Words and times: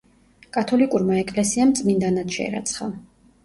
კათოლიკურმა 0.57 1.21
ეკლესიამ 1.25 1.77
წმინდანად 1.83 2.37
შერაცხა. 2.41 2.93